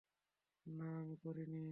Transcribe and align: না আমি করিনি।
না 0.65 0.87
আমি 1.01 1.15
করিনি। 1.23 1.65